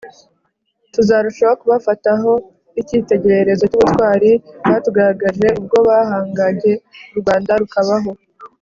[0.93, 2.31] tuzarushaho kubafataho
[2.81, 4.31] icyitegererezo cy’ubutwari
[4.67, 6.73] batugaragarije ubwo bahangage
[7.15, 8.11] u Rwanda rukabaho